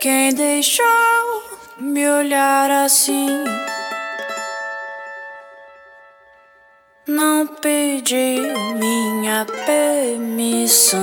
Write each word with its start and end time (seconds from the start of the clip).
quem 0.00 0.32
deixou 0.32 0.86
me 1.78 2.08
olhar 2.10 2.70
assim. 2.70 3.44
Não 7.06 7.46
pediu 7.46 8.58
minha 8.78 9.46
permissão. 9.66 11.00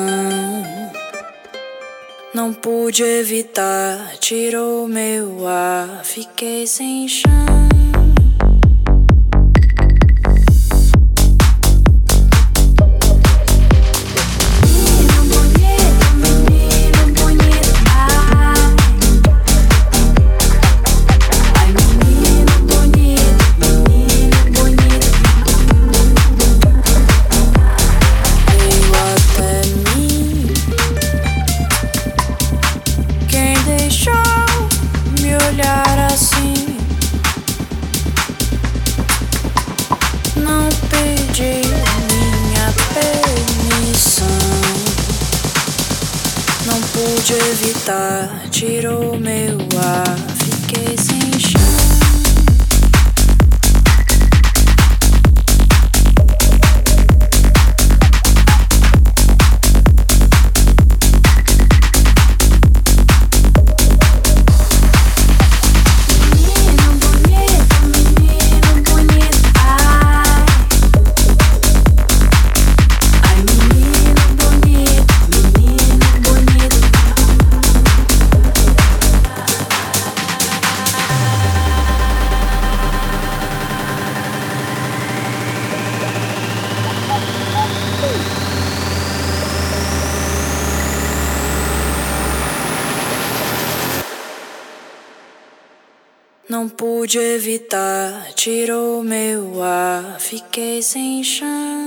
Não 2.33 2.52
pude 2.53 3.03
evitar, 3.03 4.17
tirou 4.17 4.88
meu 4.88 5.47
ar, 5.47 6.03
fiquei 6.03 6.66
sem 6.66 7.07
chão. 7.07 7.86
Pude 47.28 47.33
evitar, 47.33 48.30
tirou 48.50 49.20
meu 49.20 49.58
ar, 49.78 50.16
fiquei 50.38 50.95
sem 50.97 51.39
pude 97.07 97.19
evitar, 97.19 98.34
tirou 98.34 99.01
meu 99.01 99.63
ar, 99.63 100.19
fiquei 100.19 100.81
sem 100.81 101.23
chão. 101.23 101.87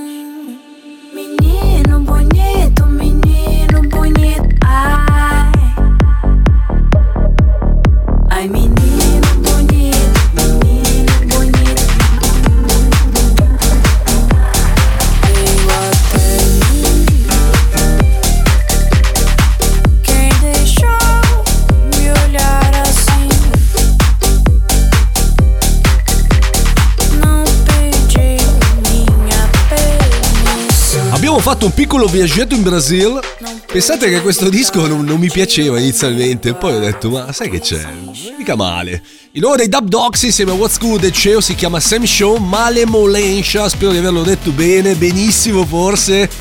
Fatto 31.51 31.65
un 31.65 31.73
piccolo 31.73 32.07
viaggetto 32.07 32.55
in 32.55 32.63
Brasile. 32.63 33.19
Pensate 33.69 34.09
che 34.09 34.21
questo 34.21 34.47
disco 34.47 34.87
non, 34.87 35.03
non 35.03 35.19
mi 35.19 35.29
piaceva 35.29 35.79
inizialmente, 35.79 36.53
poi 36.53 36.75
ho 36.75 36.79
detto, 36.79 37.09
ma 37.09 37.33
sai 37.33 37.49
che 37.49 37.59
c'è? 37.59 37.81
Non 37.81 38.13
è 38.13 38.35
mica 38.37 38.55
male. 38.55 39.03
Il 39.33 39.41
nuovo 39.41 39.57
dei 39.57 39.67
Dub 39.67 39.85
Dogs 39.89 40.23
insieme 40.23 40.51
a 40.51 40.53
What's 40.53 40.79
Good 40.79 41.03
e 41.03 41.11
CEO 41.11 41.41
si 41.41 41.53
chiama 41.55 41.81
Sam 41.81 42.05
Show 42.05 42.37
Malemolentia, 42.37 43.67
spero 43.67 43.91
di 43.91 43.97
averlo 43.97 44.21
detto 44.23 44.51
bene, 44.51 44.95
benissimo 44.95 45.65
forse. 45.65 46.29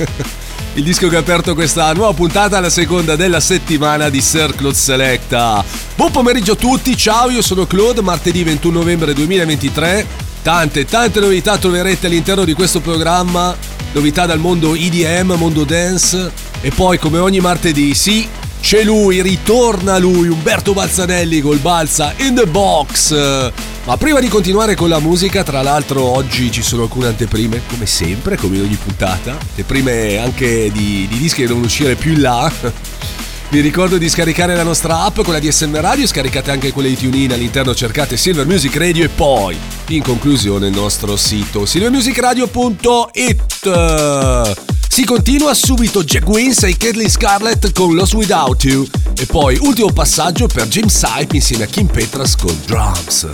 Il 0.75 0.85
disco 0.85 1.09
che 1.09 1.17
ha 1.17 1.21
aperto 1.21 1.55
questa 1.55 1.93
nuova 1.93 2.13
puntata, 2.13 2.61
la 2.61 2.71
seconda 2.71 3.17
della 3.17 3.41
settimana 3.41 4.11
di 4.11 4.21
Sir 4.21 4.55
Claude 4.55 4.77
Selecta. 4.77 5.65
Buon 5.97 6.13
pomeriggio 6.13 6.53
a 6.53 6.57
tutti, 6.57 6.97
ciao, 6.97 7.31
io 7.31 7.43
sono 7.43 7.67
Claude, 7.67 8.01
martedì 8.01 8.45
21 8.45 8.79
novembre 8.79 9.13
2023. 9.13 10.29
Tante, 10.43 10.85
tante 10.85 11.19
novità 11.19 11.59
troverete 11.59 12.07
all'interno 12.07 12.45
di 12.45 12.55
questo 12.55 12.81
programma, 12.81 13.55
novità 13.93 14.27
dal 14.27 14.39
mondo 14.39 14.75
EDM, 14.75 15.35
mondo 15.37 15.65
dance 15.65 16.31
e 16.61 16.71
poi 16.71 16.99
come 16.99 17.19
ogni 17.19 17.41
martedì, 17.41 17.95
sì, 17.95 18.29
c'è 18.61 18.85
lui, 18.85 19.23
ritorna 19.23 19.99
lui, 19.99 20.29
Umberto 20.29 20.73
Balzanelli 20.73 21.41
col 21.41 21.59
Balza 21.59 22.13
in 22.19 22.35
the 22.35 22.47
box. 22.47 23.51
Ma 23.85 23.97
prima 23.97 24.21
di 24.21 24.29
continuare 24.29 24.75
con 24.77 24.89
la 24.89 25.01
musica, 25.01 25.43
tra 25.43 25.63
l'altro 25.63 26.03
oggi 26.03 26.53
ci 26.53 26.63
sono 26.63 26.83
alcune 26.83 27.07
anteprime, 27.07 27.63
come 27.69 27.87
sempre, 27.87 28.37
come 28.37 28.57
in 28.57 28.63
ogni 28.63 28.77
puntata, 28.77 29.33
anteprime 29.33 30.19
anche 30.19 30.71
di, 30.71 31.07
di 31.09 31.19
dischi 31.19 31.41
che 31.41 31.47
devono 31.47 31.65
uscire 31.65 31.95
più 31.95 32.13
in 32.13 32.21
là. 32.21 32.53
Vi 33.51 33.59
ricordo 33.59 33.99
di 33.99 34.09
scaricare 34.09 34.55
la 34.55 34.63
nostra 34.63 35.01
app, 35.01 35.23
quella 35.23 35.41
di 35.41 35.51
SM 35.51 35.75
Radio, 35.81 36.07
scaricate 36.07 36.53
anche 36.53 36.71
quelle 36.71 36.89
di 36.89 36.97
TuneIn, 36.97 37.33
all'interno 37.33 37.75
cercate 37.75 38.17
Silver 38.17 38.47
Music 38.47 38.77
Radio 38.77 39.05
e 39.05 39.09
poi, 39.09 39.59
in 39.89 40.05
conclusione, 40.05 40.69
il 40.69 40.73
nostro 40.73 41.17
sito 41.17 41.67
silvermusicradio.it. 41.67 44.55
Si 44.89 45.05
continua 45.05 45.53
subito 45.55 46.05
Jack 46.05 46.29
Wins 46.29 46.63
e 46.63 46.77
Kathleen 46.77 47.11
Scarlett 47.11 47.73
con 47.73 47.97
Lost 47.97 48.15
Without 48.15 48.63
You 48.63 48.87
e 49.19 49.27
poi 49.27 49.59
ultimo 49.61 49.91
passaggio 49.91 50.47
per 50.47 50.69
James 50.69 51.03
Hype 51.03 51.35
insieme 51.35 51.65
a 51.65 51.67
Kim 51.67 51.89
Petras 51.89 52.37
con 52.37 52.57
Drums. 52.67 53.29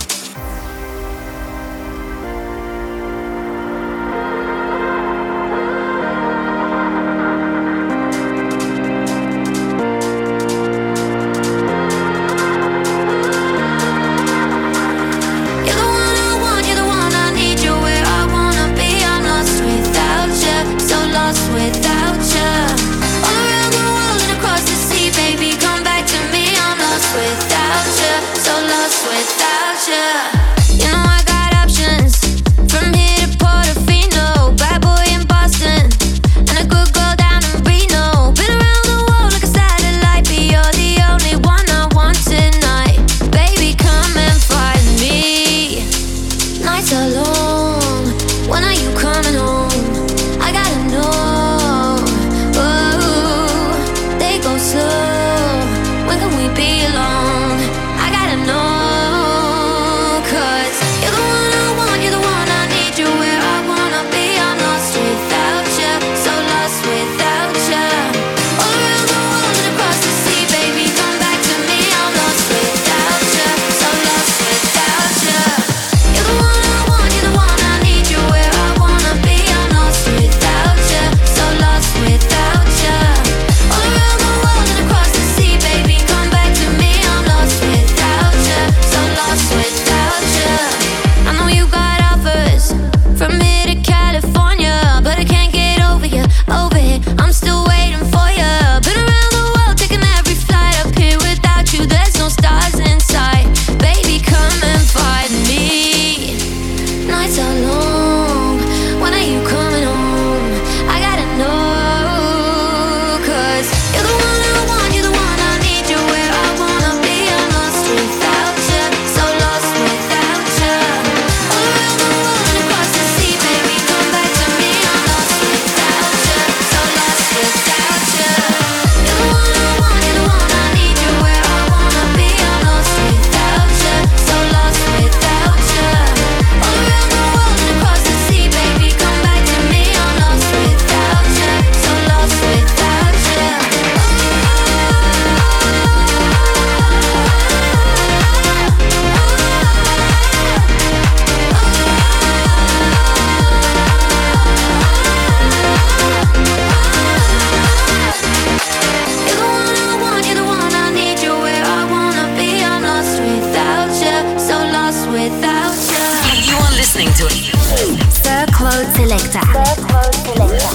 Cloud 168.87 168.95
Selector. 168.95 169.39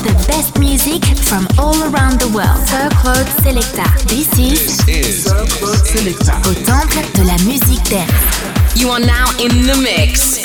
The 0.03 0.25
best 0.29 0.59
music 0.59 1.05
from 1.19 1.47
all 1.59 1.77
around 1.85 2.21
the 2.21 2.29
world. 2.29 2.59
Sir 2.69 2.89
Cloud 3.01 3.27
Selector. 3.43 3.89
This 4.09 4.29
is, 4.39 4.87
is 4.89 5.25
Selector. 5.85 6.33
Au 6.49 6.55
temple 6.55 7.03
de 7.15 7.25
la 7.25 7.37
musique 7.45 7.89
dance. 7.89 8.13
You 8.77 8.91
are 8.91 9.01
now 9.01 9.31
in 9.39 9.67
the 9.67 9.77
mix. 9.83 10.41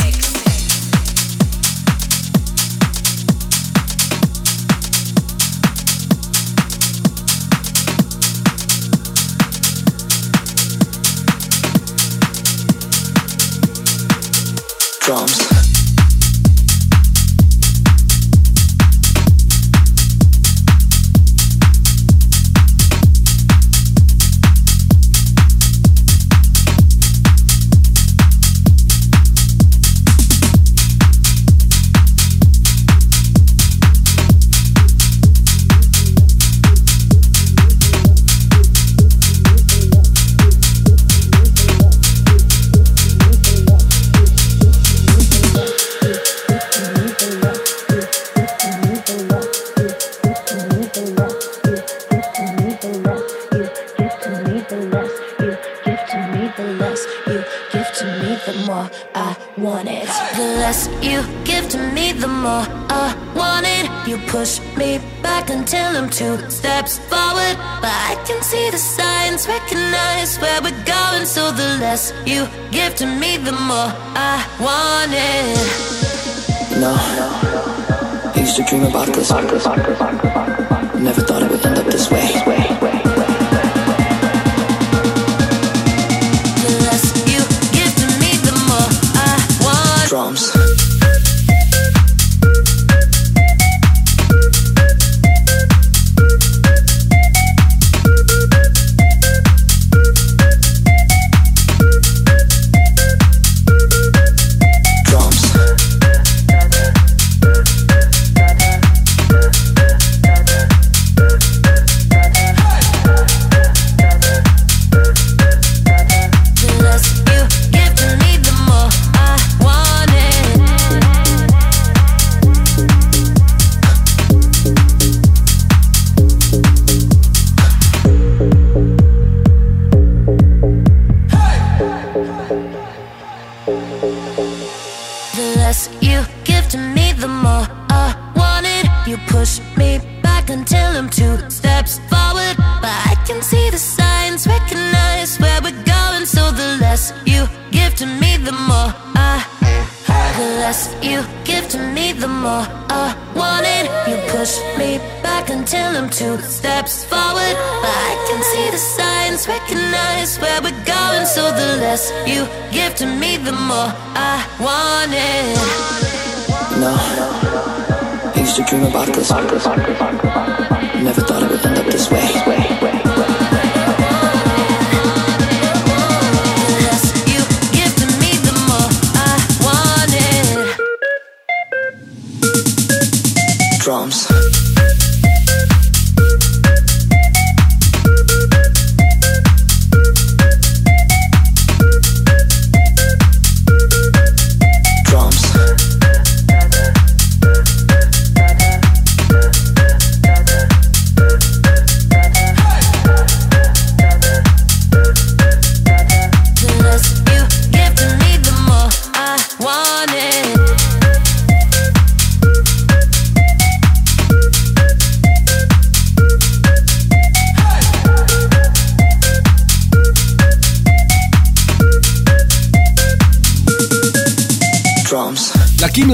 Drums. 15.01 15.46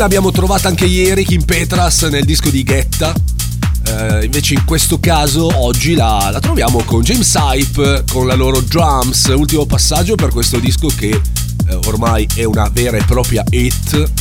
abbiamo 0.03 0.31
trovato 0.31 0.67
anche 0.67 0.85
ieri, 0.85 1.23
Kim 1.23 1.43
Petras, 1.43 2.03
nel 2.03 2.25
disco 2.25 2.49
di 2.49 2.63
Ghetta. 2.63 3.13
Eh, 3.85 4.25
invece 4.25 4.53
in 4.53 4.65
questo 4.65 4.99
caso 4.99 5.49
oggi 5.61 5.93
la, 5.93 6.29
la 6.31 6.39
troviamo 6.39 6.83
con 6.83 7.01
James 7.01 7.33
Hype, 7.35 8.03
con 8.11 8.27
la 8.27 8.35
loro 8.35 8.59
drums, 8.61 9.25
ultimo 9.35 9.65
passaggio 9.65 10.15
per 10.15 10.29
questo 10.31 10.59
disco 10.59 10.87
che 10.87 11.09
eh, 11.09 11.79
ormai 11.85 12.27
è 12.35 12.43
una 12.43 12.69
vera 12.69 12.97
e 12.97 13.03
propria 13.05 13.43
hit. 13.49 14.11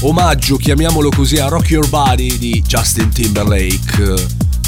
Omaggio, 0.00 0.56
chiamiamolo 0.56 1.10
così, 1.10 1.38
a 1.38 1.48
Rock 1.48 1.70
Your 1.70 1.88
Body 1.88 2.38
di 2.38 2.62
Justin 2.66 3.10
Timberlake. 3.10 4.02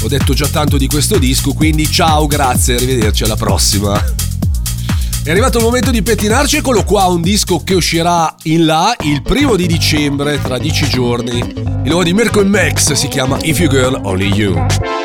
Ho 0.03 0.07
detto 0.07 0.33
già 0.33 0.47
tanto 0.47 0.77
di 0.77 0.87
questo 0.87 1.17
disco, 1.17 1.53
quindi 1.53 1.89
ciao, 1.89 2.27
grazie, 2.27 2.75
arrivederci 2.75 3.23
alla 3.23 3.35
prossima. 3.35 4.16
È 5.27 5.31
arrivato 5.31 5.57
il 5.57 5.65
momento 5.65 5.91
di 5.91 6.01
pettinarci, 6.01 6.55
eccolo 6.55 6.85
qua, 6.85 7.07
un 7.07 7.21
disco 7.21 7.61
che 7.61 7.73
uscirà 7.73 8.33
in 8.43 8.65
là 8.65 8.95
il 9.01 9.21
primo 9.21 9.57
di 9.57 9.67
dicembre, 9.67 10.39
tra 10.39 10.57
dieci 10.57 10.87
giorni. 10.87 11.39
Il 11.39 11.81
nuovo 11.83 12.03
di 12.03 12.13
Mirko 12.13 12.39
e 12.39 12.45
Max 12.45 12.93
si 12.93 13.09
chiama 13.09 13.37
If 13.41 13.59
You 13.59 13.69
Girl 13.69 13.99
Only 14.03 14.31
You. 14.31 14.96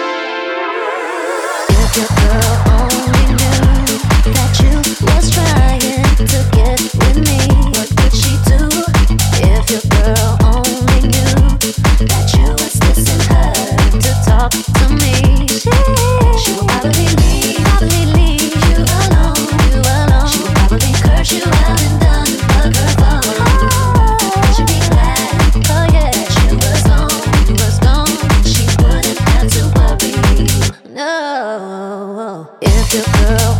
still 32.93 33.05
girl 33.25 33.52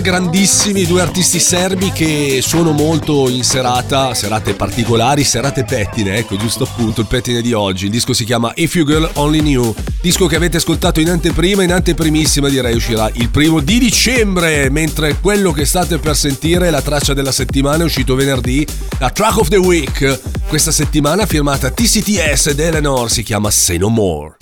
grandissimi, 0.00 0.86
due 0.86 1.00
artisti 1.00 1.38
serbi 1.38 1.92
che 1.92 2.40
suono 2.42 2.72
molto 2.72 3.28
in 3.28 3.44
serata, 3.44 4.14
serate 4.14 4.54
particolari, 4.54 5.24
serate 5.24 5.64
pettine, 5.64 6.16
ecco 6.16 6.36
giusto 6.36 6.64
appunto 6.64 7.00
il 7.00 7.06
pettine 7.06 7.40
di 7.40 7.52
oggi. 7.52 7.84
Il 7.84 7.90
disco 7.90 8.12
si 8.12 8.24
chiama 8.24 8.52
If 8.54 8.74
You 8.74 8.84
Girl 8.84 9.10
Only 9.14 9.40
Knew, 9.40 9.74
disco 10.00 10.26
che 10.26 10.36
avete 10.36 10.56
ascoltato 10.56 11.00
in 11.00 11.10
anteprima, 11.10 11.62
in 11.62 11.72
anteprimissima 11.72 12.48
direi 12.48 12.74
uscirà 12.74 13.10
il 13.14 13.28
primo 13.30 13.60
di 13.60 13.78
dicembre, 13.78 14.70
mentre 14.70 15.18
quello 15.20 15.52
che 15.52 15.64
state 15.64 15.98
per 15.98 16.16
sentire, 16.16 16.70
la 16.70 16.82
traccia 16.82 17.14
della 17.14 17.32
settimana 17.32 17.82
è 17.82 17.86
uscito 17.86 18.14
venerdì, 18.14 18.66
la 18.98 19.10
Track 19.10 19.36
of 19.38 19.48
the 19.48 19.56
Week, 19.56 20.20
questa 20.48 20.72
settimana 20.72 21.26
firmata 21.26 21.70
TCTS 21.70 22.48
ed 22.48 22.60
Eleanor, 22.60 23.10
si 23.10 23.22
chiama 23.22 23.50
Say 23.50 23.76
No 23.76 23.88
More. 23.88 24.39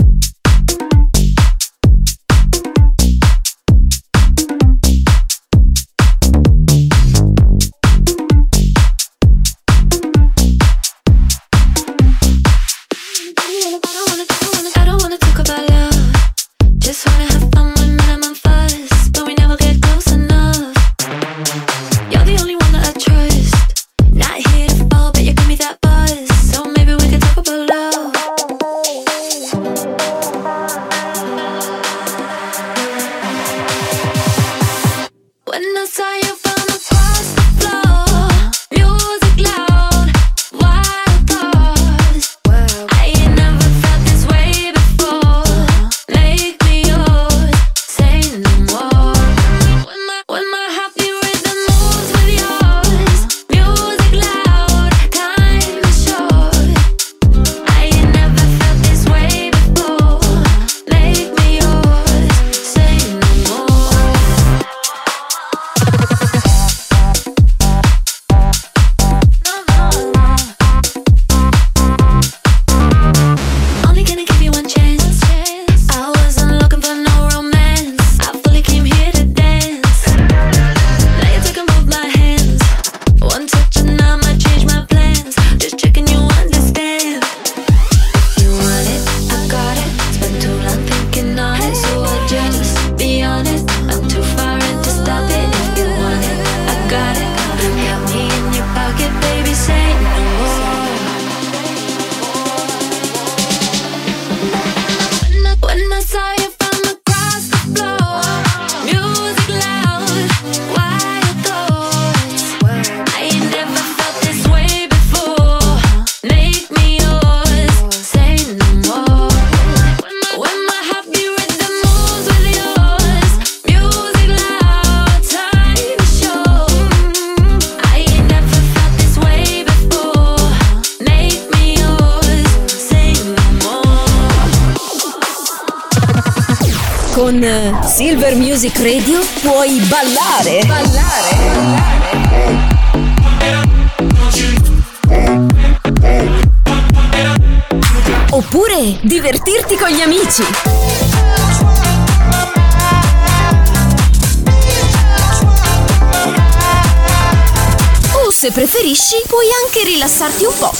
O 158.25 158.31
se 158.31 158.51
preferisci, 158.53 159.23
puoi 159.27 159.47
anche 159.65 159.85
rilassarti 159.85 160.45
un 160.45 160.55
po'. 160.59 160.73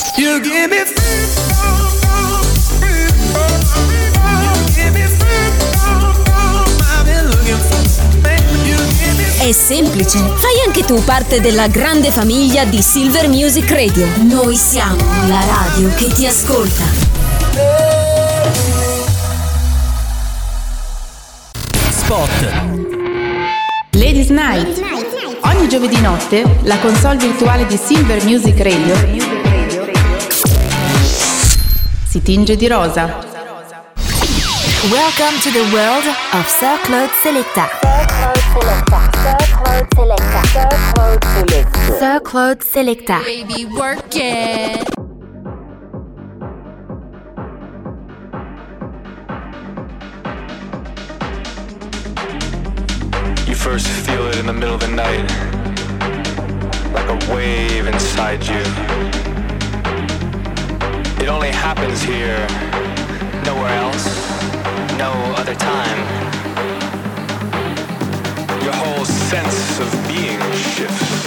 È 9.41 9.51
semplice, 9.51 10.19
fai 10.19 10.59
anche 10.65 10.83
tu 10.83 11.01
parte 11.03 11.39
della 11.39 11.67
grande 11.67 12.11
famiglia 12.11 12.65
di 12.65 12.81
Silver 12.81 13.29
Music 13.29 13.69
Radio. 13.71 14.05
Noi 14.17 14.55
siamo 14.55 15.01
la 15.27 15.43
radio 15.45 15.89
che 15.95 16.07
ti 16.07 16.27
ascolta. 16.27 16.98
Spot. 22.09 22.27
Ladies 23.91 24.29
Night. 24.29 24.81
Ogni 25.41 25.69
giovedì 25.69 26.01
notte 26.01 26.43
la 26.63 26.79
console 26.79 27.17
virtuale 27.17 27.67
di 27.67 27.77
Silver 27.77 28.23
Music 28.23 28.59
Radio 28.61 28.95
si 32.07 32.19
tinge 32.23 32.55
di 32.55 32.67
rosa. 32.67 33.05
Welcome 34.89 35.37
to 35.43 35.51
the 35.51 35.69
world 35.71 36.03
of 36.33 36.47
Sir 36.47 36.79
Claude 36.81 37.11
Selecta. 37.21 37.67
Sir 41.99 42.21
Claude 42.23 42.63
Selecta. 42.63 43.19
Baby, 43.19 43.65
work 43.65 44.15
it. 44.15 44.98
First 53.71 53.87
feel 53.87 54.25
it 54.25 54.37
in 54.39 54.47
the 54.47 54.53
middle 54.53 54.73
of 54.73 54.81
the 54.81 54.87
night, 54.87 55.29
like 56.91 57.07
a 57.07 57.31
wave 57.31 57.85
inside 57.85 58.41
you. 58.43 58.63
It 61.23 61.29
only 61.29 61.51
happens 61.51 62.01
here, 62.01 62.41
nowhere 63.45 63.75
else, 63.85 64.07
no 64.97 65.11
other 65.37 65.53
time. 65.53 65.99
Your 68.63 68.73
whole 68.73 69.05
sense 69.05 69.79
of 69.79 69.89
being 70.07 70.41
shifts. 70.73 71.18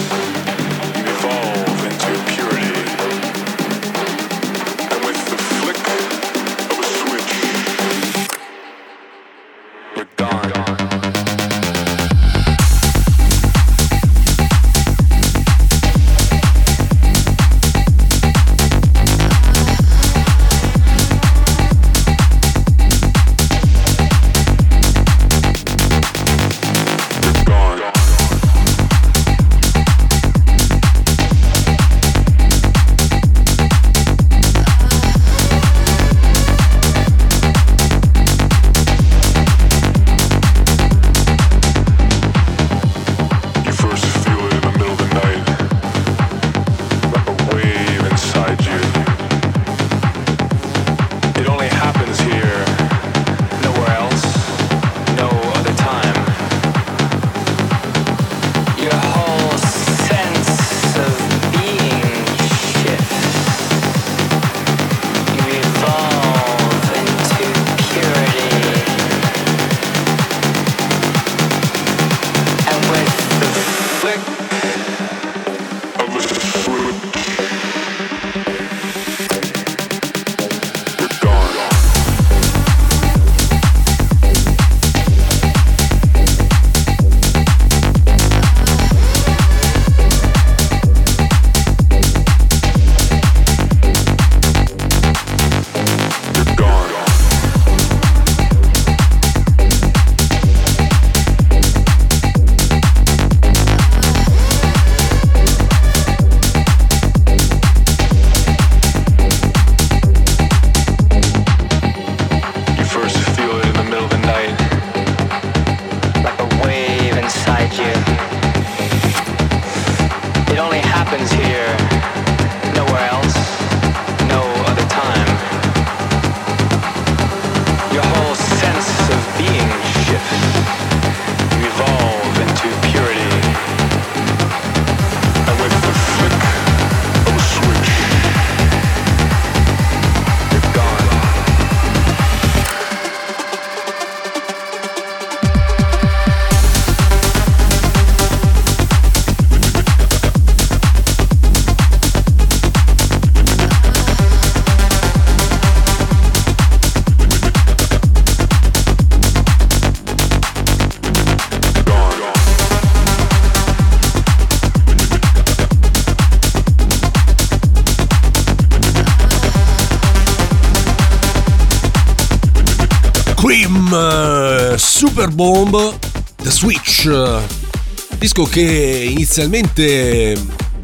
Disco 178.23 178.45
che 178.45 178.61
inizialmente 178.61 180.33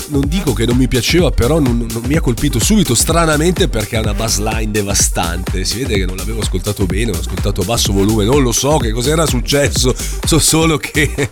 non 0.08 0.28
dico 0.28 0.52
che 0.52 0.66
non 0.66 0.76
mi 0.76 0.90
piaceva, 0.90 1.32
però 1.32 1.62
non, 1.62 1.88
non 1.90 2.02
mi 2.06 2.18
ha 2.18 2.20
colpito 2.20 2.60
subito 2.60 2.94
stranamente 2.96 3.70
perché 3.70 3.96
ha 3.96 4.02
una 4.02 4.14
bassline 4.14 4.72
devastante. 4.72 5.64
Si 5.64 5.78
vede 5.78 5.96
che 5.96 6.06
non 6.06 6.18
l'avevo 6.18 6.42
ascoltato 6.42 6.86
bene, 6.86 7.14
l'ho 7.14 7.20
ascoltato 7.20 7.62
a 7.62 7.64
basso 7.64 7.94
volume, 7.94 8.26
non 8.26 8.42
lo 8.42 8.52
so 8.52 8.76
che 8.76 8.92
cos'era 8.92 9.26
successo, 9.26 9.96
so 10.26 10.38
solo 10.38 10.76
che 10.80 11.30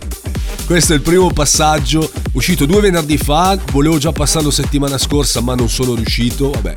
questo 0.64 0.94
è 0.94 0.96
il 0.96 1.02
primo 1.02 1.30
passaggio, 1.30 2.10
uscito 2.32 2.64
due 2.64 2.80
venerdì 2.80 3.18
fa, 3.18 3.58
volevo 3.70 3.98
già 3.98 4.10
passarlo 4.10 4.50
settimana 4.50 4.96
scorsa 4.96 5.42
ma 5.42 5.54
non 5.54 5.68
sono 5.68 5.94
riuscito, 5.94 6.52
vabbè, 6.52 6.74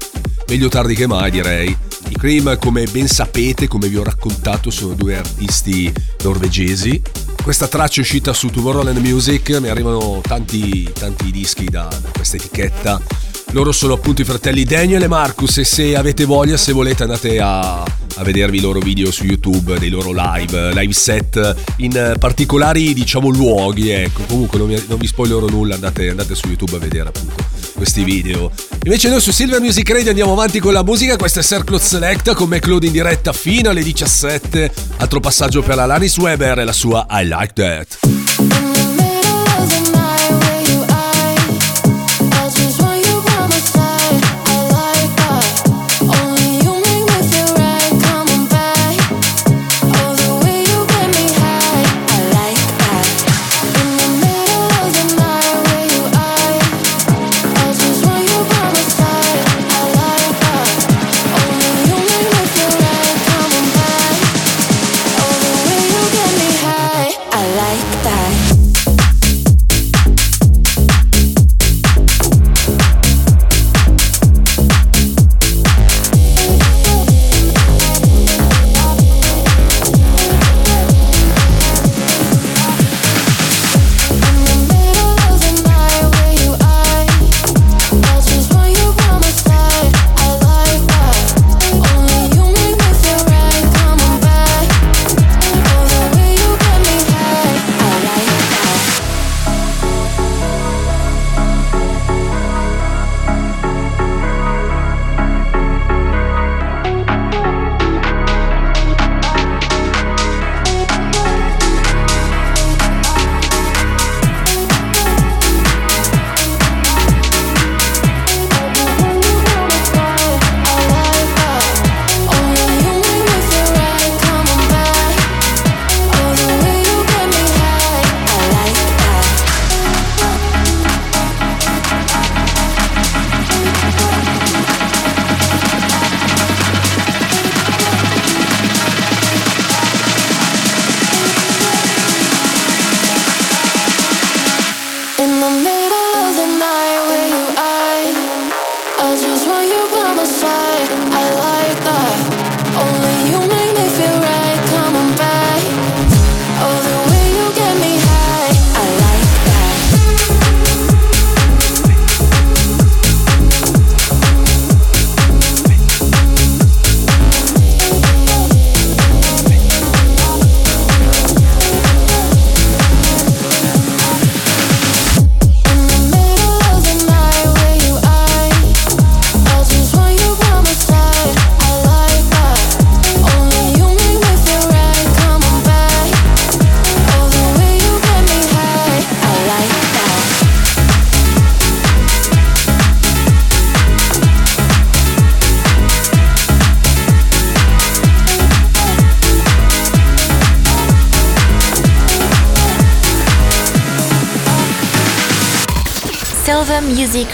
meglio 0.50 0.68
tardi 0.68 0.94
che 0.94 1.08
mai 1.08 1.32
direi. 1.32 1.78
I 2.10 2.18
Cream, 2.18 2.58
come 2.58 2.84
ben 2.88 3.08
sapete, 3.08 3.70
come 3.70 3.88
vi 3.88 3.96
ho 3.96 4.04
raccontato, 4.04 4.70
sono 4.70 4.94
due 4.94 5.16
artisti 5.16 5.90
norvegesi. 6.24 7.02
Questa 7.44 7.68
traccia 7.68 7.98
è 7.98 8.02
uscita 8.02 8.34
su 8.34 8.50
Tomorrowland 8.50 8.98
Music, 8.98 9.58
mi 9.60 9.68
arrivano 9.68 10.22
tanti, 10.22 10.90
tanti 10.94 11.32
dischi 11.32 11.66
da, 11.66 11.88
da 12.02 12.10
questa 12.14 12.38
etichetta 12.38 13.02
Loro 13.54 13.74
sono 13.74 13.94
appunto 13.94 14.22
i 14.22 14.26
fratelli 14.26 14.64
Daniel 14.64 15.04
e 15.04 15.08
Marcus 15.08 15.58
e 15.58 15.66
se 15.66 15.98
avete 15.98 16.24
voglia, 16.24 16.56
se 16.56 16.72
volete 16.72 17.04
andate 17.04 17.38
a, 17.42 17.82
a 17.82 18.24
vedervi 18.24 18.60
i 18.60 18.62
loro 18.62 18.80
video 18.80 19.12
su 19.12 19.26
YouTube, 19.26 19.78
dei 19.78 19.90
loro 19.90 20.14
live, 20.14 20.74
live 20.74 20.94
set 20.94 21.56
in 21.78 22.16
particolari 22.18 22.94
diciamo 22.94 23.28
luoghi, 23.30 23.90
ecco. 23.90 24.24
Comunque 24.24 24.58
non, 24.58 24.98
vi 24.98 25.08
spoilerò 25.08 25.48
nulla, 25.48 25.76
andate, 25.76 26.10
andate 26.10 26.34
su 26.34 26.48
YouTube 26.48 26.78
a 26.78 26.80
vedere 26.80 27.10
appunto 27.10 27.41
questi 27.82 28.04
video. 28.04 28.52
Invece 28.84 29.10
noi 29.10 29.20
su 29.20 29.32
Silver 29.32 29.60
Music 29.60 29.90
Radio 29.90 30.10
andiamo 30.10 30.34
avanti 30.34 30.60
con 30.60 30.72
la 30.72 30.84
musica, 30.84 31.16
questa 31.16 31.40
è 31.40 31.44
Circle 31.44 31.80
Select 31.80 32.36
con 32.36 32.48
McLeod 32.48 32.84
in 32.84 32.92
diretta 32.92 33.34
fino 33.34 33.72
alle 33.72 33.82
17. 33.82 34.72
Altro 34.98 35.20
passaggio 35.20 35.64
per 35.64 35.78
la 35.78 35.88
Lanis 35.88 36.16
Weber 36.18 36.60
e 36.60 36.64
la 36.64 36.74
sua 36.74 37.08
I 37.10 37.26
Like 37.26 37.54
That. 37.54 38.21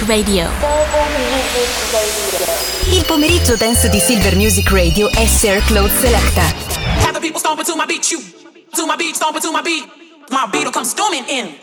Radio. 0.08 0.50
Il 2.92 3.04
pomeriggio 3.06 3.58
dance 3.58 3.90
di 3.90 4.00
Silver 4.00 4.38
Music 4.38 4.72
Radio 4.72 5.10
è 5.10 5.28
Sir 5.28 5.62
Claude 5.66 5.92
Selecta. 6.00 6.44
Have 7.04 7.12
the 7.12 7.20
people 7.20 7.40
stomping 7.40 7.66
to 7.66 7.76
my 7.76 7.86
beat, 7.86 8.10
you 8.10 8.20
to 8.74 8.86
my 8.86 8.96
beat, 8.96 9.16
stomping 9.16 9.42
to 9.42 9.52
my 9.52 9.62
beat. 9.62 9.86
My 10.30 10.48
beat 10.50 10.64
will 10.64 10.72
come 10.72 10.86
storming 10.86 11.26
in, 11.28 11.54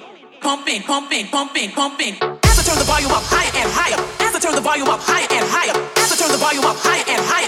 pumping, 0.40 0.83
pumping, 0.83 1.26
pumping, 1.30 1.72
pumping. 1.72 2.16
As 2.42 2.59
I 2.59 2.62
turn 2.62 2.76
the 2.76 2.85
volume 2.85 3.12
up 3.12 3.24
higher 3.24 3.50
and 3.57 3.70
higher, 3.72 3.96
as 4.20 4.35
I 4.35 4.38
turn 4.38 4.54
the 4.54 4.61
volume 4.61 4.88
up 4.88 5.00
higher 5.00 5.26
and 5.30 5.48
higher, 5.48 5.72
as 5.96 6.12
I 6.12 6.16
turn 6.16 6.30
the 6.30 6.37
volume 6.37 6.66
up 6.66 6.76
higher 6.76 7.04
and 7.09 7.24
higher 7.24 7.43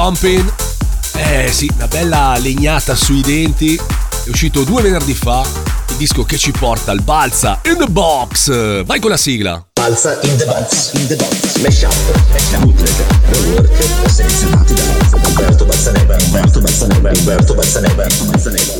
Stomping. 0.00 0.50
Eh 1.12 1.50
sì, 1.52 1.70
una 1.74 1.86
bella 1.86 2.34
legnata 2.38 2.94
sui 2.94 3.20
denti. 3.20 3.76
È 3.76 4.30
uscito 4.30 4.64
due 4.64 4.80
venerdì 4.80 5.12
fa 5.12 5.46
il 5.90 5.96
disco 5.96 6.24
che 6.24 6.38
ci 6.38 6.52
porta 6.52 6.90
al 6.90 7.02
Balza 7.02 7.60
in 7.66 7.76
the 7.76 7.84
Box. 7.84 8.82
Vai 8.84 8.98
con 8.98 9.10
la 9.10 9.18
sigla. 9.18 9.62
Balza 9.74 10.18
in 10.22 10.38
the 10.38 10.46
Box, 10.46 10.92
in 10.94 11.06
the 11.06 11.16
Box, 11.16 11.56
Mesh 11.56 11.82
Up, 11.82 12.30
Mesh 12.32 12.50
Up, 12.52 12.60
Bootleg, 12.60 12.94
Rework, 13.28 14.10
selezionati 14.10 14.72
da 14.72 15.28
Umberto 15.28 15.64
Balzaneva, 15.66 16.16
Umberto 16.24 16.60
Balzaneva, 16.60 17.10
Umberto 17.18 17.54
Balzaneva, 17.54 18.06
Balzaneva. 18.24 18.72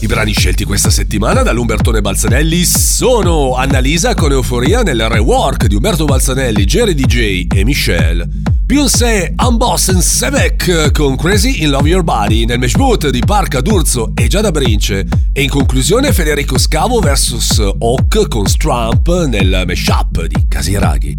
I 0.00 0.06
brani 0.06 0.32
scelti 0.32 0.64
questa 0.64 0.90
settimana 0.90 1.42
dall'Umbertone 1.42 2.02
Balzanelli 2.02 2.64
sono 2.66 3.54
Annalisa 3.54 4.14
con 4.14 4.32
Euforia 4.32 4.82
nel 4.82 5.08
rework 5.08 5.64
di 5.66 5.74
Umberto 5.74 6.04
Balzanelli, 6.04 6.64
Jerry 6.64 6.94
DJ 6.94 7.46
e 7.48 7.64
Michelle. 7.64 8.39
Pulse, 8.70 9.32
Unboss 9.36 9.88
and 9.88 9.98
Sebek 9.98 10.92
con 10.92 11.16
Crazy 11.16 11.64
in 11.64 11.70
Love 11.70 11.88
Your 11.88 12.04
Body 12.04 12.44
nel 12.44 12.60
matchboot 12.60 13.08
di 13.08 13.18
Parca 13.18 13.60
D'Urso 13.60 14.12
e 14.14 14.28
Giada 14.28 14.52
Brince 14.52 15.04
e 15.32 15.42
in 15.42 15.48
conclusione 15.48 16.12
Federico 16.12 16.56
Scavo 16.56 17.00
vs 17.00 17.58
Hawk 17.80 18.28
con 18.28 18.46
Strump 18.46 19.26
nel 19.26 19.64
mashup 19.66 20.24
di 20.24 20.46
Casiraghi. 20.46 21.18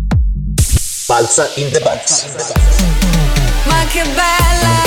Balza 1.07 1.49
in 1.55 1.69
the 1.71 1.81
box. 1.81 2.25
Ma 3.65 3.83
che 3.91 4.03
bella! 4.03 4.80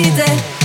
ide 0.00 0.59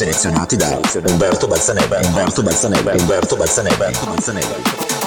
selezionati 0.00 0.56
da 0.56 0.80
Umberto 1.08 1.46
Balzaneva, 1.46 2.00
Umberto 2.02 2.42
Balzaneva, 2.42 2.92
Umberto 2.96 3.36
Balzaneva, 3.36 3.84
Umberto 3.84 4.06
Balzaneva. 4.06 4.99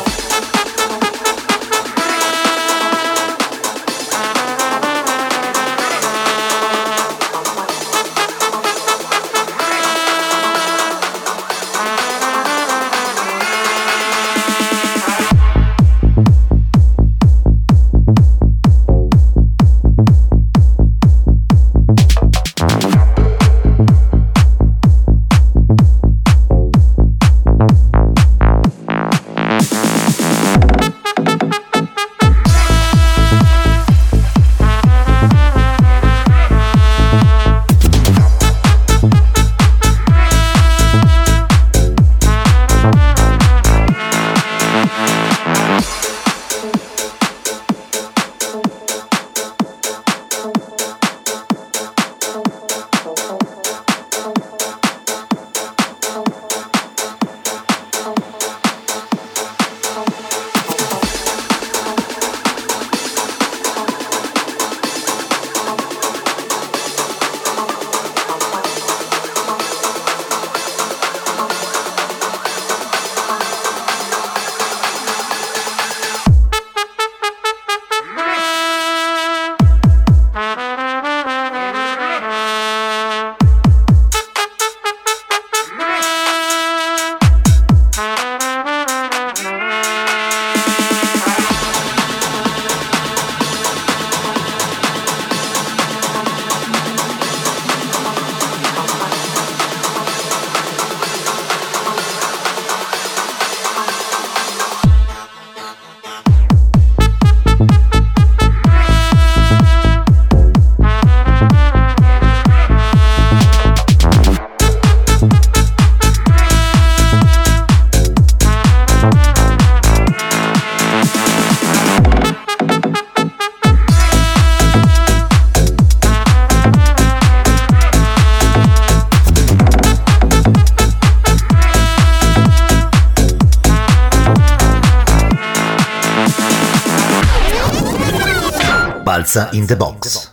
Balza 139.33 139.49
in 139.53 139.65
the 139.65 139.75
box. 139.75 140.29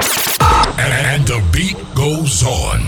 And 0.78 1.26
the 1.26 1.42
beat 1.52 1.76
goes 1.94 2.44
on. 2.44 2.80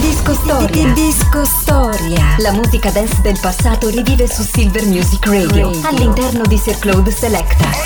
Disco 0.00 0.32
Storia. 0.34 0.92
Disco 0.94 1.44
Storia. 1.44 2.36
La 2.38 2.52
musica 2.52 2.90
dance 2.90 3.20
del 3.20 3.36
passato 3.40 3.88
rivive 3.88 4.28
su 4.28 4.42
Silver 4.42 4.86
Music 4.86 5.26
Radio 5.26 5.72
all'interno 5.82 6.44
di 6.44 6.56
Sir 6.56 6.78
Claude 6.78 7.10
Selecta. 7.10 7.64
about 7.64 7.80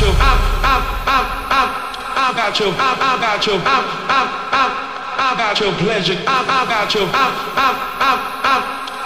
you. 0.00 0.08
I, 0.08 0.36
I, 0.64 0.80
I, 1.06 1.24
I, 1.50 1.68
I 2.16 2.30
about 2.30 2.58
you. 2.58 2.66
I, 2.66 2.96
I 2.98 3.14
about 3.16 3.46
you. 3.46 3.54
I, 3.54 3.84
I, 4.08 4.28
I, 4.50 4.68
I 5.16 5.32
about 5.34 5.60
your 5.60 5.72
pleasure. 5.74 6.18
I, 6.26 6.28
I 6.42 6.64
about 6.64 6.92
you. 6.94 7.02
I, 7.02 7.30
I, 7.54 7.72
I, 8.00 8.18
I, 8.42 8.58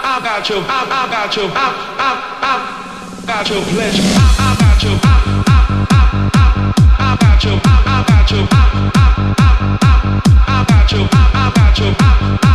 I 0.04 0.16
about 0.18 0.48
you. 0.48 0.56
I, 0.56 0.86
I 0.88 1.04
about 1.06 1.36
you. 1.36 1.42
I, 1.44 1.72
I, 1.98 2.10
I, 2.40 2.52
about 3.24 3.48
your 3.50 3.60
pleasure. 3.62 4.02
I, 4.02 4.06
I 4.38 4.54
about 4.56 4.82
you. 4.82 4.90
I, 4.90 4.92
I, 5.04 5.17
I, 11.80 12.47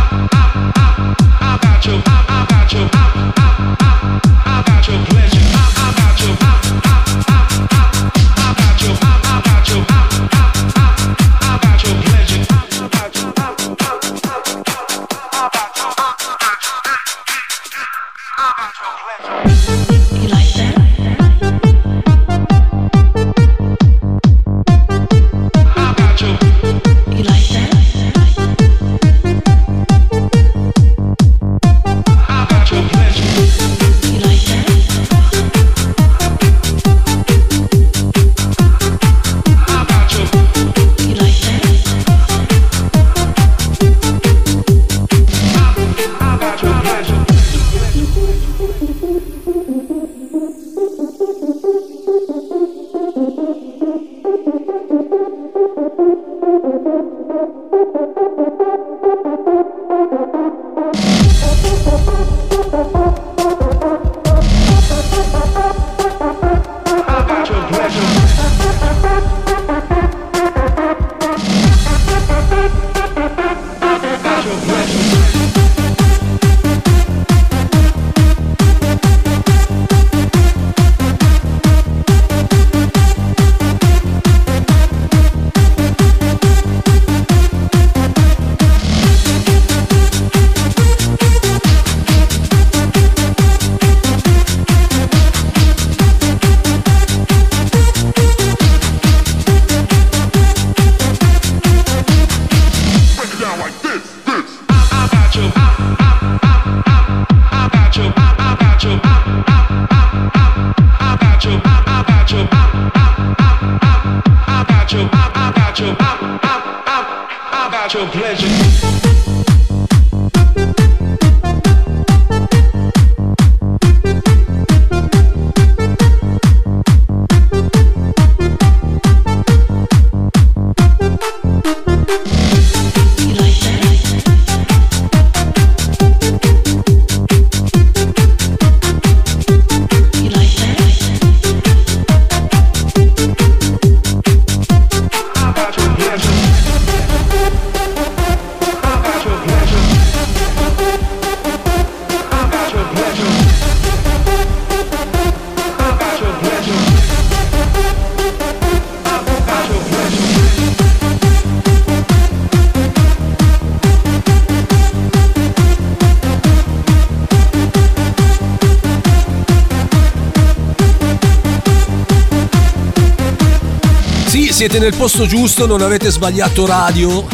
siete 174.66 174.78
nel 174.78 174.96
posto 174.96 175.26
giusto, 175.26 175.66
non 175.66 175.82
avete 175.82 176.08
sbagliato 176.08 176.64
radio. 176.64 177.26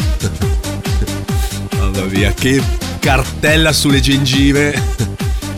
Mamma 1.77 2.03
mia, 2.09 2.33
che 2.33 2.61
cartella 2.99 3.71
sulle 3.71 4.01
gengive. 4.01 4.77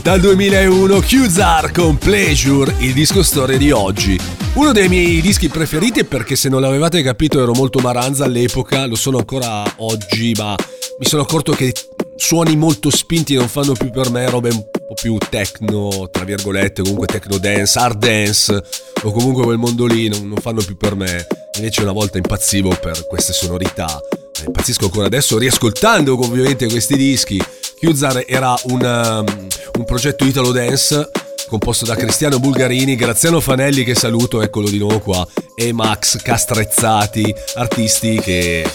Dal 0.03 0.19
2001 0.19 0.99
Qzar 0.99 1.71
con 1.71 1.97
Pleasure, 1.97 2.75
il 2.77 2.93
disco 2.93 3.23
storia 3.23 3.57
di 3.57 3.71
oggi. 3.71 4.19
Uno 4.53 4.71
dei 4.71 4.87
miei 4.87 5.19
dischi 5.19 5.49
preferiti 5.49 6.03
perché 6.03 6.35
se 6.35 6.47
non 6.47 6.61
l'avevate 6.61 7.01
capito 7.01 7.41
ero 7.41 7.53
molto 7.53 7.79
maranza 7.79 8.25
all'epoca, 8.25 8.85
lo 8.85 8.93
sono 8.93 9.17
ancora 9.17 9.63
oggi, 9.77 10.35
ma 10.37 10.55
mi 10.99 11.05
sono 11.07 11.23
accorto 11.23 11.53
che 11.53 11.73
suoni 12.17 12.55
molto 12.55 12.91
spinti 12.91 13.33
non 13.33 13.47
fanno 13.47 13.73
più 13.73 13.89
per 13.89 14.11
me 14.11 14.29
robe 14.29 14.51
po' 14.93 15.01
più 15.01 15.17
techno, 15.29 16.09
tra 16.11 16.23
virgolette, 16.23 16.81
comunque 16.81 17.07
techno 17.07 17.37
dance, 17.37 17.77
hard 17.79 17.97
dance 17.97 18.63
o 19.03 19.11
comunque 19.11 19.43
quel 19.43 19.57
mondo 19.57 19.85
lì 19.85 20.07
non, 20.07 20.27
non 20.27 20.37
fanno 20.37 20.61
più 20.63 20.77
per 20.77 20.95
me. 20.95 21.27
Invece 21.57 21.81
una 21.81 21.91
volta 21.91 22.17
impazzivo 22.17 22.69
per 22.79 23.05
queste 23.07 23.33
sonorità. 23.33 23.99
Eh, 24.39 24.45
Impazzisco 24.45 24.85
ancora 24.85 25.07
adesso 25.07 25.37
riascoltando 25.37 26.13
ovviamente 26.13 26.67
questi 26.67 26.95
dischi. 26.95 27.43
Qzar 27.79 28.23
era 28.27 28.55
un, 28.65 28.81
um, 28.81 29.47
un 29.77 29.85
progetto 29.85 30.23
italo 30.23 30.51
dance 30.51 31.09
composto 31.47 31.85
da 31.85 31.95
Cristiano 31.95 32.39
Bulgarini, 32.39 32.95
Graziano 32.95 33.39
Fanelli 33.39 33.83
che 33.83 33.93
saluto, 33.93 34.41
eccolo 34.41 34.69
di 34.69 34.79
nuovo 34.79 34.99
qua, 34.99 35.27
e 35.55 35.71
Max 35.71 36.19
Castrezzati, 36.21 37.33
artisti 37.55 38.19
che 38.19 38.61
eh, 38.61 38.67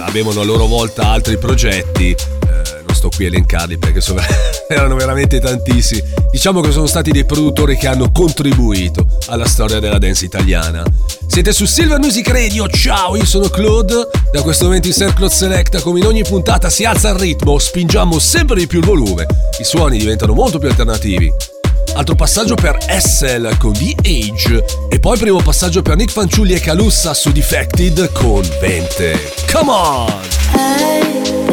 avevano 0.00 0.40
a 0.40 0.44
loro 0.44 0.66
volta 0.66 1.08
altri 1.10 1.36
progetti. 1.36 2.41
Sto 3.02 3.10
qui 3.16 3.24
a 3.24 3.28
elencarli 3.28 3.78
perché 3.78 4.00
sono, 4.00 4.20
erano 4.70 4.94
veramente 4.94 5.40
tantissimi. 5.40 6.04
Diciamo 6.30 6.60
che 6.60 6.70
sono 6.70 6.86
stati 6.86 7.10
dei 7.10 7.24
produttori 7.24 7.76
che 7.76 7.88
hanno 7.88 8.12
contribuito 8.12 9.04
alla 9.26 9.44
storia 9.44 9.80
della 9.80 9.98
dance 9.98 10.24
italiana. 10.24 10.84
Siete 11.26 11.52
su 11.52 11.64
Silver 11.64 11.98
Music 11.98 12.28
Radio, 12.28 12.68
ciao, 12.68 13.16
io 13.16 13.24
sono 13.24 13.48
Claude. 13.48 14.06
Da 14.30 14.42
questo 14.42 14.66
momento 14.66 14.86
in 14.86 14.94
Circle 14.94 15.28
Selecta, 15.30 15.80
come 15.80 15.98
in 15.98 16.06
ogni 16.06 16.22
puntata, 16.22 16.70
si 16.70 16.84
alza 16.84 17.08
il 17.08 17.16
ritmo, 17.16 17.58
spingiamo 17.58 18.20
sempre 18.20 18.54
di 18.54 18.68
più 18.68 18.78
il 18.78 18.84
volume. 18.84 19.26
I 19.58 19.64
suoni 19.64 19.98
diventano 19.98 20.32
molto 20.32 20.60
più 20.60 20.68
alternativi. 20.68 21.28
Altro 21.94 22.14
passaggio 22.14 22.54
per 22.54 22.78
Essel 22.86 23.56
con 23.58 23.72
The 23.72 23.96
Age. 23.98 24.64
E 24.88 25.00
poi 25.00 25.18
primo 25.18 25.42
passaggio 25.42 25.82
per 25.82 25.96
Nick 25.96 26.12
Fanciulli 26.12 26.52
e 26.52 26.60
Calussa 26.60 27.14
su 27.14 27.32
Defected 27.32 28.12
con 28.12 28.48
Vente. 28.60 29.32
Come 29.50 29.70
on! 29.72 31.51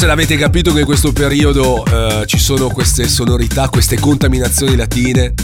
Forse 0.00 0.16
l'avete 0.16 0.38
capito 0.38 0.72
che 0.72 0.80
in 0.80 0.86
questo 0.86 1.12
periodo 1.12 1.84
eh, 1.84 2.24
ci 2.24 2.38
sono 2.38 2.68
queste 2.68 3.06
sonorità, 3.06 3.68
queste 3.68 4.00
contaminazioni 4.00 4.74
latine. 4.74 5.34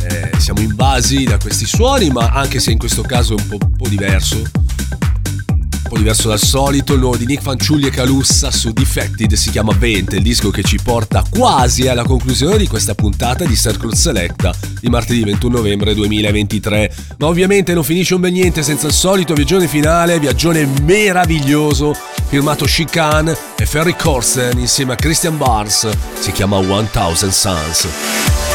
Eh, 0.00 0.32
siamo 0.36 0.58
invasi 0.58 1.22
da 1.22 1.38
questi 1.38 1.64
suoni, 1.64 2.10
ma 2.10 2.30
anche 2.30 2.58
se 2.58 2.72
in 2.72 2.78
questo 2.78 3.02
caso 3.02 3.36
è 3.36 3.40
un 3.40 3.46
po', 3.46 3.58
un 3.64 3.76
po' 3.76 3.86
diverso. 3.86 4.42
Diverso 5.98 6.28
dal 6.28 6.38
solito, 6.38 6.94
il 6.94 7.00
nuovo 7.00 7.16
di 7.16 7.26
Nick 7.26 7.42
Fanciulli 7.42 7.88
e 7.88 7.90
Calussa 7.90 8.52
su 8.52 8.70
Defected 8.70 9.32
si 9.32 9.50
chiama 9.50 9.72
Vente, 9.76 10.14
il 10.14 10.22
disco 10.22 10.50
che 10.50 10.62
ci 10.62 10.78
porta 10.80 11.24
quasi 11.28 11.88
alla 11.88 12.04
conclusione 12.04 12.56
di 12.56 12.68
questa 12.68 12.94
puntata 12.94 13.44
di 13.44 13.56
Circle 13.56 13.96
Selecta 13.96 14.54
di 14.80 14.88
martedì 14.90 15.24
21 15.24 15.56
novembre 15.56 15.94
2023. 15.94 16.94
Ma 17.18 17.26
ovviamente 17.26 17.74
non 17.74 17.82
finisce 17.82 18.14
un 18.14 18.20
bel 18.20 18.30
niente 18.30 18.62
senza 18.62 18.86
il 18.86 18.92
solito 18.92 19.34
viaggione 19.34 19.66
finale, 19.66 20.20
viaggione 20.20 20.68
meraviglioso, 20.82 21.96
firmato 22.28 22.64
Chicane 22.64 23.36
e 23.56 23.66
Ferry 23.66 23.96
Corsten 23.96 24.56
insieme 24.56 24.92
a 24.92 24.96
Christian 24.96 25.36
Barnes, 25.36 25.88
si 26.20 26.30
chiama 26.30 26.60
1000 26.60 27.32
Suns. 27.32 28.47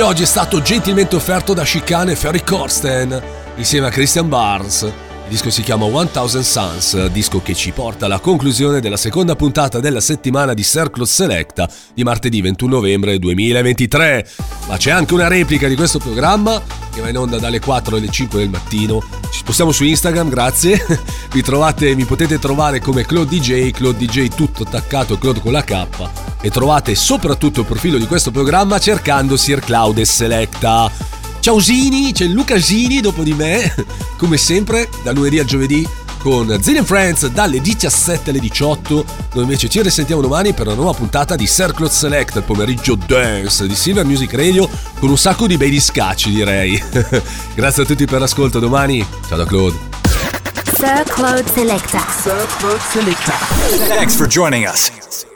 Oggi 0.00 0.22
è 0.22 0.26
stato 0.26 0.62
gentilmente 0.62 1.16
offerto 1.16 1.52
da 1.52 1.64
Chicane 1.64 2.12
e 2.12 2.16
Ferry 2.16 2.42
Corsten 2.42 3.22
insieme 3.56 3.88
a 3.88 3.90
Christian 3.90 4.28
Barnes. 4.28 5.09
Il 5.30 5.36
disco 5.36 5.50
si 5.50 5.62
chiama 5.62 5.86
1000 5.86 6.42
Suns, 6.42 7.06
disco 7.06 7.40
che 7.40 7.54
ci 7.54 7.70
porta 7.70 8.06
alla 8.06 8.18
conclusione 8.18 8.80
della 8.80 8.96
seconda 8.96 9.36
puntata 9.36 9.78
della 9.78 10.00
settimana 10.00 10.54
di 10.54 10.64
Circle 10.64 11.06
Selecta 11.06 11.70
di 11.94 12.02
martedì 12.02 12.40
21 12.40 12.74
novembre 12.74 13.16
2023. 13.20 14.28
Ma 14.66 14.76
c'è 14.76 14.90
anche 14.90 15.14
una 15.14 15.28
replica 15.28 15.68
di 15.68 15.76
questo 15.76 16.00
programma 16.00 16.60
che 16.92 17.00
va 17.00 17.10
in 17.10 17.16
onda 17.16 17.38
dalle 17.38 17.60
4 17.60 17.96
alle 17.96 18.10
5 18.10 18.40
del 18.40 18.48
mattino. 18.48 19.00
Ci 19.30 19.38
spostiamo 19.38 19.70
su 19.70 19.84
Instagram, 19.84 20.30
grazie. 20.30 20.84
Vi 21.30 21.42
trovate, 21.42 21.94
mi 21.94 22.06
potete 22.06 22.40
trovare 22.40 22.80
come 22.80 23.06
Claude 23.06 23.38
DJ, 23.38 23.70
Claude 23.70 24.04
DJ 24.04 24.30
tutto 24.34 24.64
attaccato, 24.64 25.16
Claude 25.16 25.38
con 25.38 25.52
la 25.52 25.62
K. 25.62 25.86
E 26.40 26.50
trovate 26.50 26.96
soprattutto 26.96 27.60
il 27.60 27.66
profilo 27.66 27.98
di 27.98 28.06
questo 28.08 28.32
programma 28.32 28.80
cercando 28.80 29.36
Sir 29.36 29.60
Cloud 29.60 29.96
e 29.98 30.04
Selecta. 30.04 31.19
Ciao 31.40 31.58
Zini, 31.58 32.12
c'è 32.12 32.26
Luca 32.26 32.60
Zini 32.60 33.00
dopo 33.00 33.22
di 33.22 33.32
me, 33.32 33.74
come 34.18 34.36
sempre, 34.36 34.90
da 35.02 35.12
lunedì 35.12 35.38
al 35.38 35.46
giovedì 35.46 35.88
con 36.18 36.58
Zini 36.60 36.84
Friends 36.84 37.26
dalle 37.28 37.62
17 37.62 38.28
alle 38.28 38.40
18, 38.40 39.04
noi 39.32 39.44
invece 39.44 39.70
ci 39.70 39.80
risentiamo 39.80 40.20
domani 40.20 40.52
per 40.52 40.66
una 40.66 40.76
nuova 40.76 40.92
puntata 40.92 41.36
di 41.36 41.48
Circle 41.48 41.88
Select, 41.88 42.36
il 42.36 42.42
pomeriggio 42.42 42.94
dance 42.94 43.66
di 43.66 43.74
Silver 43.74 44.04
Music 44.04 44.34
Radio, 44.34 44.68
con 44.98 45.08
un 45.08 45.16
sacco 45.16 45.46
di 45.46 45.56
bei 45.56 45.70
discacci 45.70 46.30
direi. 46.30 46.80
Grazie 47.54 47.84
a 47.84 47.86
tutti 47.86 48.04
per 48.04 48.20
l'ascolto, 48.20 48.58
domani, 48.58 49.04
ciao 49.26 49.38
da 49.38 49.46
Claude. 49.46 49.78
Sir 50.76 51.04
Claude 51.04 51.50
Selecta. 51.50 52.00
Thanks 53.88 54.14
for 54.14 54.26
joining 54.26 54.66
us. 54.66 55.28